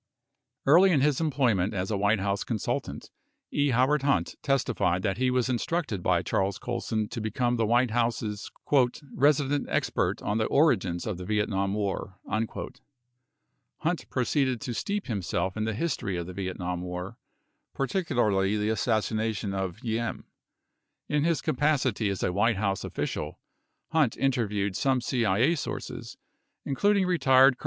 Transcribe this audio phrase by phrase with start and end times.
[0.65, 3.11] Early in his employment as a White House consultant,
[3.51, 3.69] E.
[3.69, 8.49] Howard Hunt testified that he was instructed by Charles Colson to become the White House's
[9.13, 12.81] "resident expert on the origins of the Vietnam war." 40
[13.81, 17.19] Hunt proceeded to steep himself in the history of the Vietnam war,
[17.75, 20.23] particularly the assassination of Diem.
[21.09, 23.39] 41 In his capacity as a White House official,
[23.91, 26.17] Hunt interviewed some CIA sources,
[26.65, 27.59] including retired Col.